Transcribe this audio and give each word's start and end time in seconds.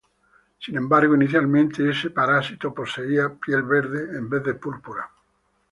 Sin 0.57 0.77
embargo 0.77 1.13
inicialmente 1.15 1.87
este 1.87 2.09
Parásito 2.09 2.73
poseía 2.73 3.35
piel 3.35 3.61
verde 3.61 4.17
en 4.17 4.27
vez 4.31 4.43
de 4.45 4.55
púrpura. 4.55 5.07